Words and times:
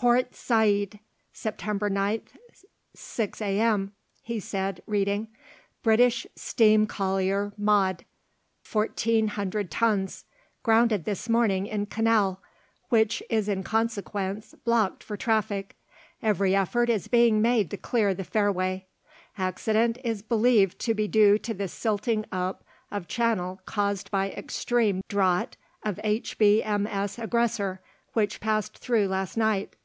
"Port 0.00 0.34
Said, 0.34 0.98
September 1.30 1.90
9th, 1.90 2.28
6.0 2.96 3.42
a.m.," 3.42 3.92
he 4.22 4.40
said, 4.40 4.82
reading; 4.86 5.28
"_British 5.84 6.24
steam 6.34 6.86
collier 6.86 7.52
Maude, 7.58 8.06
1,400 8.72 9.70
tons, 9.70 10.24
grounded 10.62 11.04
this 11.04 11.28
morning 11.28 11.66
in 11.66 11.84
canal, 11.84 12.40
which 12.88 13.22
is 13.28 13.46
in 13.46 13.62
consequence 13.62 14.54
blocked 14.64 15.04
for 15.04 15.18
traffic. 15.18 15.76
Every 16.22 16.56
effort 16.56 16.88
is 16.88 17.06
being 17.06 17.42
made 17.42 17.70
to 17.70 17.76
clear 17.76 18.14
the 18.14 18.24
fairway. 18.24 18.86
Accident 19.36 19.98
is 20.02 20.22
believed 20.22 20.78
to 20.78 20.94
be 20.94 21.08
due 21.08 21.36
to 21.40 21.52
the 21.52 21.68
silting 21.68 22.24
up 22.32 22.64
of 22.90 23.06
channel 23.06 23.60
caused 23.66 24.10
by 24.10 24.30
extreme 24.30 25.02
draught 25.08 25.58
of 25.82 26.00
H.B.M.S. 26.02 27.18
Aggressor 27.18 27.82
which 28.14 28.40
passed 28.40 28.78
through 28.78 29.06
last 29.06 29.36
night. 29.36 29.76